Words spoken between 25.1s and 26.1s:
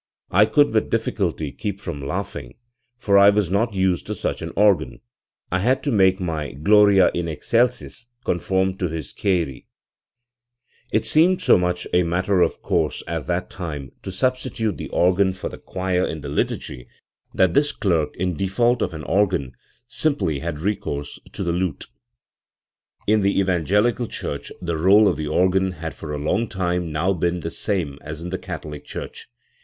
the organ had